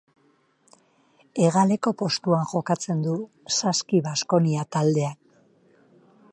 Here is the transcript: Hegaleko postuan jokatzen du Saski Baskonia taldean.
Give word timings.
Hegaleko 1.43 1.93
postuan 1.99 2.49
jokatzen 2.53 3.05
du 3.09 3.13
Saski 3.59 4.03
Baskonia 4.09 4.69
taldean. 4.77 5.25